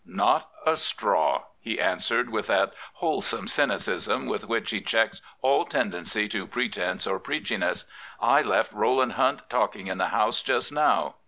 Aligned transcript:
"Not 0.27 0.49
a 0.65 0.77
straw," 0.77 1.43
he 1.59 1.79
answered 1.79 2.31
with 2.31 2.47
that 2.47 2.73
wholesome 2.93 3.47
cynicism 3.47 4.25
with 4.25 4.47
which 4.47 4.71
he 4.71 4.81
checks 4.81 5.21
all 5.43 5.63
tendency 5.63 6.27
to 6.29 6.47
pre 6.47 6.71
tence 6.71 7.05
or 7.05 7.19
preachiness." 7.19 7.85
I 8.19 8.41
left 8.41 8.73
Rowland 8.73 9.13
Hunt 9.13 9.47
talking 9.47 9.85
in 9.85 9.99
the 9.99 10.07
House 10.07 10.41
just 10.41 10.71
now." 10.73 11.17